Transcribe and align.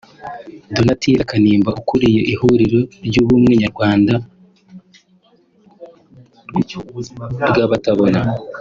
Donatilla 0.75 1.23
Kanimba 1.29 1.69
ukuriye 1.79 2.21
ihuriro 2.33 2.79
ry’ubumwe 3.07 3.53
nyarwanda 3.61 4.13
bw’abatabona 7.51 8.19